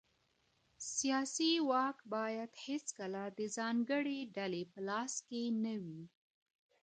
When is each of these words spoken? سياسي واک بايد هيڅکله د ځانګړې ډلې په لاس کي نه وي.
سياسي 0.95 1.51
واک 1.69 1.97
بايد 2.13 2.51
هيڅکله 2.65 3.23
د 3.37 3.39
ځانګړې 3.57 4.19
ډلې 4.35 4.63
په 4.71 4.79
لاس 4.89 5.13
کي 5.27 5.41
نه 5.63 5.75
وي. 5.83 6.03